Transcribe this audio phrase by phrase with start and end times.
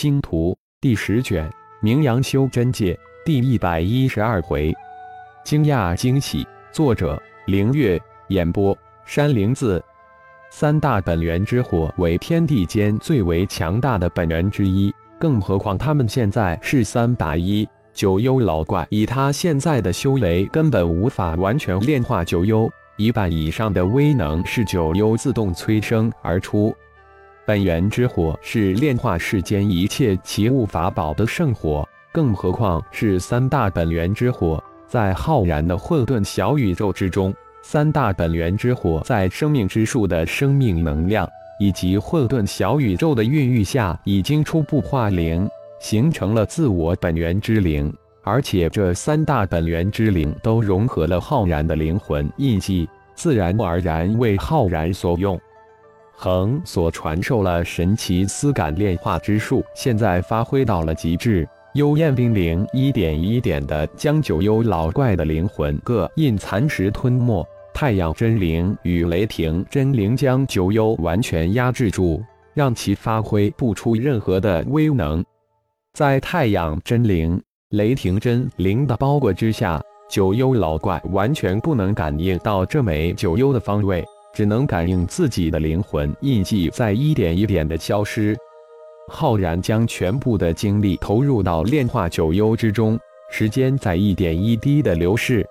[0.00, 4.72] 星图第十卷，名扬修真界第一百一十二回，
[5.42, 6.46] 惊讶惊喜。
[6.70, 8.00] 作者：凌月。
[8.28, 9.82] 演播：山灵子。
[10.52, 17.68] 三大本源之火为天地间最为强大的本源之一，更何况他们现在是三打一。
[17.92, 26.72] 九幽老怪以他现在的修为，根本无法完全炼化九幽，一半以上的威能是九幽自动催生而出。
[27.48, 34.62] 本源之火是炼化世间一切奇物法宝的圣火，更何况是三大本源之火。
[34.86, 41.26] 在浩然的混沌小宇宙之中，三大本源之火在生命之树的生命能量
[41.58, 45.48] 以及混沌小宇宙的孕育下，已经初步化灵，
[45.80, 47.90] 形成了自我本源之灵。
[48.24, 55.40] 而且这三大本源之灵都融合了浩然的灵魂印记，自然而然为浩然所用。
[56.20, 61.48] 恒所传授了神奇丝感炼化之术，现在发挥到了极致。
[61.74, 67.46] 幽焰冰灵一点一点地将九幽老怪的灵魂各印蚕食吞没。
[67.72, 72.20] 太阳真灵与雷霆真灵将九幽完全压制住，
[72.52, 75.24] 让其发挥不出任何的威能。
[75.92, 84.04] 在太阳真灵、雷霆真灵的包裹之下，九幽老怪完全不能感应到这枚九幽的方位。
[84.38, 88.36] 只能感应自己的灵魂印记在一点一点的消失。
[89.08, 92.96] 浩然将全部的精力投入到炼化九幽之中，
[93.32, 95.44] 时间在一点一滴的流逝。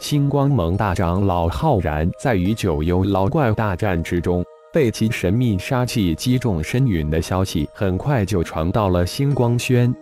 [0.00, 9.94] 星光盟大长老浩然在与九幽老怪大战之中被其神秘杀气击中身陨的消息，很快就传到了星光轩。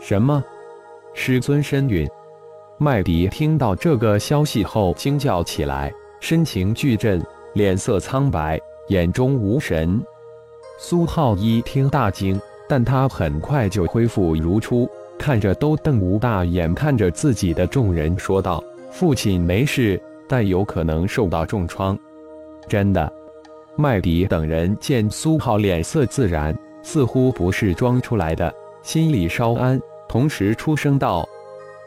[0.00, 0.42] 什么？
[1.12, 2.08] 师尊身陨？
[2.78, 7.22] 麦迪听到这个消息后惊叫起来，身形巨震。
[7.54, 10.02] 脸色苍白，眼中无神。
[10.78, 21.98] 苏浩一听大惊，但他很快就恢复如初，看着都瞪无大眼看着自己的众人说道：“父亲没事，但有可能受到重创。”
[22.66, 23.12] 真的。
[23.76, 28.52] 麦迪等人见苏浩脸色自然，似乎不是装出来的，
[28.82, 31.26] 心里稍安，同时出声道：“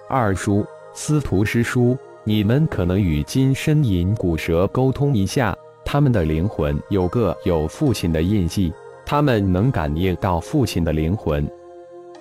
[0.10, 5.56] 二叔，司徒师叔。”你们可能与金身银骨蛇沟通一下，
[5.86, 8.74] 他们的灵魂有个有父亲的印记，
[9.06, 11.48] 他们能感应到父亲的灵魂。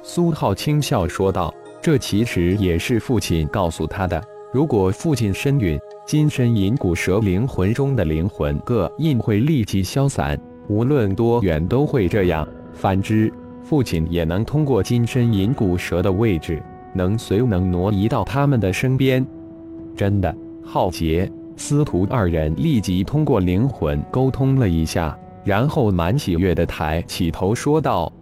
[0.02, 4.22] 苏浩轻笑说道：“这其实也是父亲告诉他的。
[4.52, 10.38] 如果父亲身陨，金身银骨蛇灵魂中的灵魂各印会立即消散，
[10.68, 12.46] 无论多远都会这样。
[12.74, 13.32] 反之，
[13.62, 19.26] 父亲也能通过金身银骨蛇的位置，能随能挪移到他们的身边。”
[19.94, 28.12] 真的，浩劫、司徒二人立即通过灵魂沟通了一下，然后满喜悦的抬起头说道：“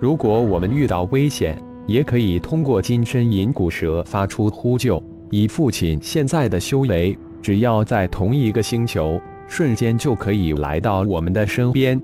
[0.00, 1.56] 如果我们遇到危险，
[1.86, 5.02] 也可以通过金身银骨蛇发出呼救。
[5.30, 12.00] 以父亲现在的修为，只要在同一个星球，瞬间就可以来到我们的身边。”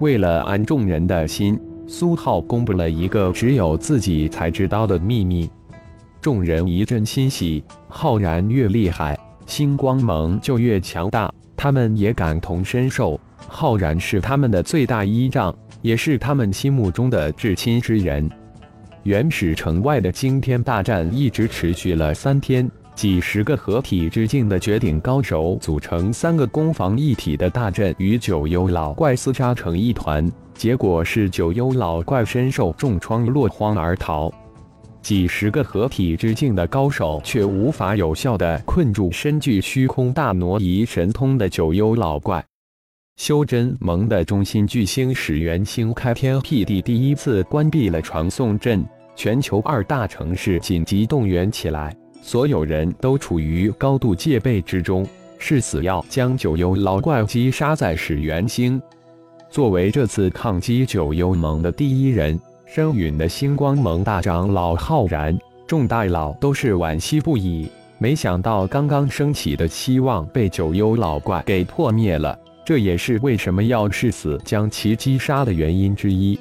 [0.00, 5.48] 为了安众人的心，苏浩公布了一个只有自己才知道的秘密。
[6.24, 9.14] 众人一阵欣喜，浩然越厉害，
[9.44, 11.30] 星光盟就越强大。
[11.54, 18.26] 他们也感同身受，浩然是他们的最大依仗，也是他们心目中的至亲之人。
[19.02, 30.26] 原始城外的惊天大战一直持续了三天，几十个合体之境的绝顶高手组成三个攻防一体的大阵，与九幽老怪厮杀成一团。
[30.54, 34.32] 结果是九幽老怪身受重创，落荒而逃。
[35.04, 42.42] 几十个合体之境的高手，却无法有效的困住身具虚空大挪移神通的九幽老怪。
[43.16, 48.82] 修真盟的中心巨星史元星开天辟地，第一次关闭了传送阵，
[49.14, 55.06] 全球二大城市紧急动员起来，所有人都处于高度戒备之中，
[55.38, 58.80] 誓死要将九幽老怪击杀在史元星。
[59.50, 62.40] 作为这次抗击九幽盟的第一人。
[62.66, 67.68] 身陨的星光盟大长老浩然，众大佬都是惋惜不已。
[67.98, 76.38] 没想到刚刚升起的希望被九幽老怪给破灭了，这也是为什么要誓死将其击杀的原因之一。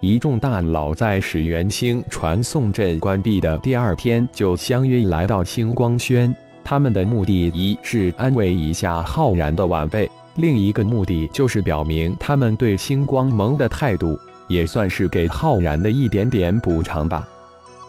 [0.00, 6.34] 一众大佬在始元星传送阵关闭的第二天就相约来到星光轩，
[6.64, 14.18] 他们的目的一是安慰一下浩然的晚辈，另一个目的就是表明他们对星光盟的态度。
[14.48, 17.28] 也算是给浩然的一点点补偿吧。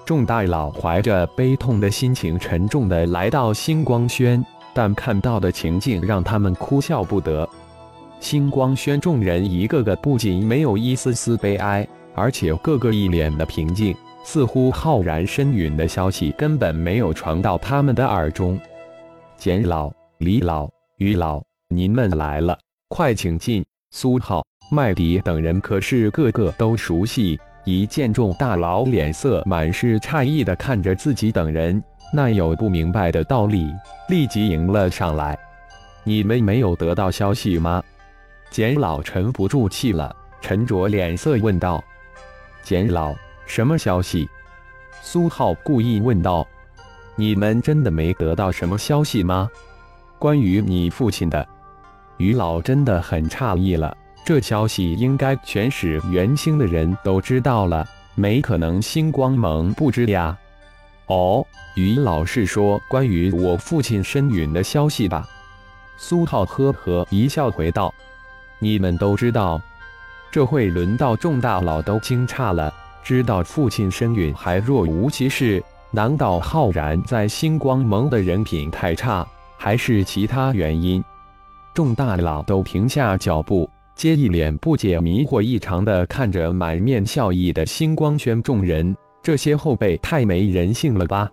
[0.05, 7.47] 众大佬怀着悲痛的心情，沉重的来到星光轩，但看到的情景让他们哭笑不得。
[8.19, 18.59] 星光轩众人一个个不仅没有一丝丝悲哀，而且个个一脸的平静，似乎浩然身陨的消息根本没有传到他们的耳中。
[19.37, 22.57] 简老、李老、于老，您们来了，
[22.89, 23.63] 快请进。
[23.91, 27.39] 苏浩、麦迪等人可是个个都熟悉。
[27.65, 31.83] 一见众大佬脸色满是诧异的看着自己等人，
[32.13, 33.67] 那有不明白的道理，
[34.07, 35.37] 立即迎了上来。
[36.03, 37.83] 你们没有得到消息吗？
[38.49, 41.83] 简老沉不住气了，沉着脸色问道
[42.63, 43.13] ：“简老，
[43.45, 44.27] 什么消息？”
[45.03, 46.47] 苏浩故意问道
[47.15, 49.49] ：“你们真的没得到什么消息吗？
[50.17, 51.45] 关于你父亲的？”
[52.17, 53.95] 于老真的很诧异了。
[54.29, 57.83] 这消息应该全使元星的人都知道了，
[58.13, 60.37] 没可能星光盟不知呀。
[61.07, 61.43] 哦，
[61.73, 65.27] 于老是说关于我父亲身陨的消息吧？
[65.97, 67.91] 苏浩呵呵一笑回道
[68.61, 69.59] ：“你们都知道，
[70.29, 72.71] 这会轮到众大佬都惊诧了。
[73.01, 79.27] 知道父亲身陨还若无其事，难道浩然在星光盟的人品太差，
[79.57, 81.03] 还是其他原因？”
[81.73, 83.67] 众大佬都停下脚步。
[83.99, 91.29] 皆一脸不解、迷惑异常的看着满面笑意的星光轩众人，这些后辈太没人性了吧！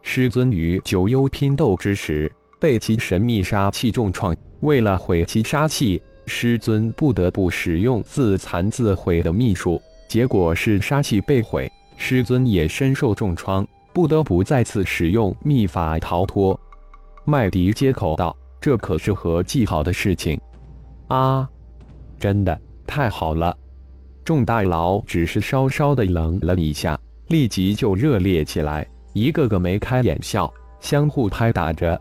[0.00, 13.62] 师尊于九幽拼斗之时被其神秘杀气重创，为了毁其杀气，师尊不得不使用自残自毁的秘术，结果是杀气被毁，师尊也身受重创，
[13.92, 16.58] 不得不再次使用秘法逃脱。
[17.26, 20.40] 麦迪接口道：“这可是何计好的事情
[21.08, 21.46] 啊！”
[22.20, 22.56] 真的
[22.86, 23.56] 太好了！
[24.22, 26.96] 众大佬只是稍稍的冷了一下，
[27.28, 32.00] 立即就热烈起来，一个个眉开眼笑，相互拍打着。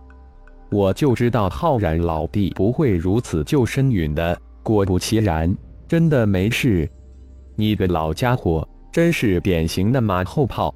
[0.69, 5.55] 我就知道浩然老弟不会如此救身陨的，果不其然，
[5.87, 6.87] 真的没事。
[7.55, 10.75] 你个老家伙，真是典型的马后炮！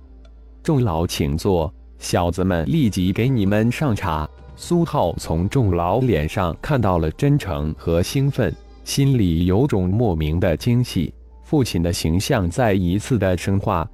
[0.64, 4.28] 众老请坐，小子们立即给你们上茶。
[4.56, 8.54] 苏浩从众老脸上看到了真诚和兴奋。
[8.84, 11.14] 心里有种莫名的惊喜，
[11.44, 13.88] 父亲的形象再一次的深化。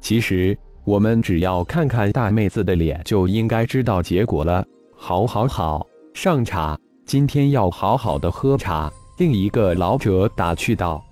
[0.00, 4.64] 其实我们只要看看大妹子的脸，就应该知道结果了。
[4.96, 8.92] 好，好，好，上茶，今天要好好的喝茶。
[9.18, 11.02] 另一个老者打趣道：“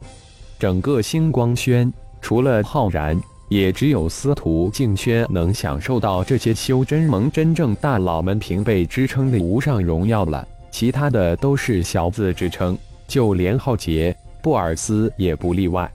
[0.59, 3.19] 整个星光轩，除了浩然，
[3.49, 15.91] 也只有司徒静轩能享受到这些修真盟真正大佬们平辈之称的无上荣耀了，其他的都是小字之称。”就连浩杰、布尔斯也不例外。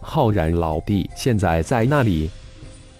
[0.00, 2.28] 浩然老弟现在在那里，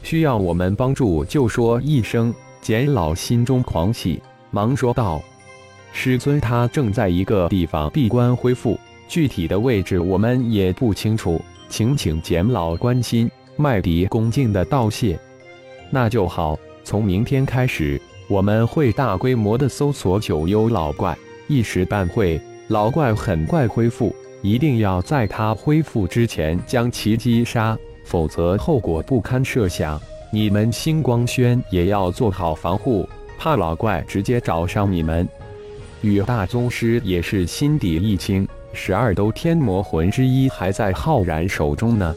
[0.02, 2.32] 需要我们帮助就说一声。
[2.60, 4.22] 简老心中狂喜，
[4.52, 5.20] 忙说道
[5.92, 8.78] ：“师尊，他正在一个地方闭关恢复，
[9.08, 13.28] 具体的位置我们也不清楚，请请简老关心。”
[13.58, 15.18] 麦迪恭敬的道谢
[15.90, 21.18] ：“那就好，从明天开始，我们会大规模的搜索九幽老怪，
[21.48, 30.00] 一时半会。”老怪很快恢复，一定要在他恢复之前将其击杀，否则后果不堪设想。
[30.30, 33.06] 你们星光轩也要做好防护，
[33.38, 35.28] 怕老怪直接找上你们。
[36.00, 42.16] 雨大宗师也是心底一清，十二斗天魔魂之一还在浩然手中呢，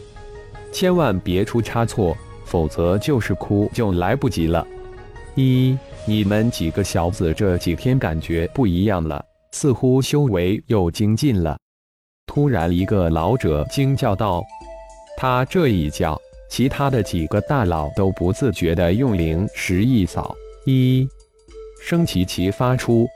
[0.72, 4.66] 千万别出差错，否则就是哭就来不及了。
[5.36, 9.24] 一，你们几个小子这几天感觉不一样了。
[9.56, 11.58] 似乎修为又精进了。
[12.28, 14.44] 突然，一个老者惊叫道
[15.16, 16.20] ：“他这一叫，
[16.52, 20.36] 其他的几个大佬都不自觉地用灵石一扫，
[20.66, 21.08] 一
[21.82, 23.08] 声齐齐发出。”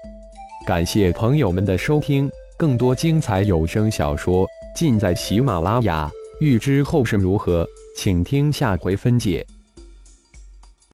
[0.66, 6.10] 感谢朋友们的收听，更多精彩有声小说尽在喜马拉雅。
[6.40, 7.68] 欲知后事如何，
[7.98, 9.46] 请听下回分解。